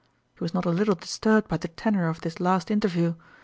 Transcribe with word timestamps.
He 0.33 0.43
was 0.43 0.51
not 0.55 0.65
a 0.65 0.71
little 0.71 0.95
disturbed 0.95 1.47
by 1.47 1.57
the 1.57 1.67
tenor 1.67 2.07
of 2.09 2.21
this 2.21 2.39
last 2.39 2.71
interview. 2.71 3.13